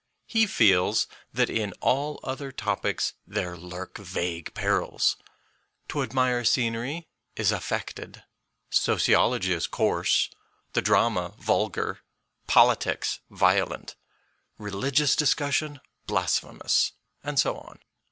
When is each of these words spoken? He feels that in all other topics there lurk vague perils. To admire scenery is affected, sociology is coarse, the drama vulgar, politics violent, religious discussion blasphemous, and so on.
He 0.25 0.47
feels 0.47 1.05
that 1.31 1.47
in 1.47 1.73
all 1.73 2.19
other 2.23 2.51
topics 2.51 3.13
there 3.27 3.55
lurk 3.55 3.99
vague 3.99 4.51
perils. 4.55 5.15
To 5.89 6.01
admire 6.01 6.43
scenery 6.43 7.07
is 7.35 7.51
affected, 7.51 8.23
sociology 8.71 9.53
is 9.53 9.67
coarse, 9.67 10.31
the 10.73 10.81
drama 10.81 11.35
vulgar, 11.37 11.99
politics 12.47 13.19
violent, 13.29 13.95
religious 14.57 15.15
discussion 15.15 15.79
blasphemous, 16.07 16.93
and 17.23 17.37
so 17.39 17.59
on. 17.59 17.77